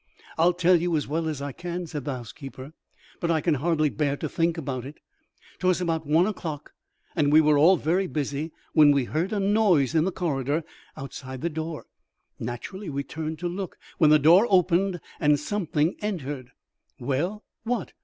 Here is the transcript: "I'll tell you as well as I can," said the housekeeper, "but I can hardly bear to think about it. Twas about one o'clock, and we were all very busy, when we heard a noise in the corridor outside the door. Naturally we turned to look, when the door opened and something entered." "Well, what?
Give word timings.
"I'll 0.35 0.53
tell 0.53 0.81
you 0.81 0.97
as 0.97 1.07
well 1.07 1.27
as 1.29 1.43
I 1.43 1.51
can," 1.51 1.85
said 1.85 2.05
the 2.05 2.15
housekeeper, 2.15 2.73
"but 3.19 3.29
I 3.29 3.39
can 3.39 3.53
hardly 3.53 3.91
bear 3.91 4.17
to 4.17 4.27
think 4.27 4.57
about 4.57 4.83
it. 4.83 4.99
Twas 5.59 5.79
about 5.79 6.07
one 6.07 6.25
o'clock, 6.25 6.73
and 7.15 7.31
we 7.31 7.39
were 7.39 7.55
all 7.59 7.77
very 7.77 8.07
busy, 8.07 8.51
when 8.73 8.89
we 8.93 9.03
heard 9.03 9.31
a 9.31 9.39
noise 9.39 9.93
in 9.93 10.03
the 10.05 10.11
corridor 10.11 10.63
outside 10.97 11.41
the 11.41 11.51
door. 11.51 11.85
Naturally 12.39 12.89
we 12.89 13.03
turned 13.03 13.37
to 13.41 13.47
look, 13.47 13.77
when 13.99 14.09
the 14.09 14.17
door 14.17 14.47
opened 14.49 14.99
and 15.19 15.39
something 15.39 15.95
entered." 16.01 16.49
"Well, 16.97 17.43
what? 17.61 17.93